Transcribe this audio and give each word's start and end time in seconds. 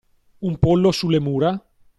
Un 0.47 0.57
pollo 0.57 0.91
sulle 0.91 1.19
mura?! 1.19 1.63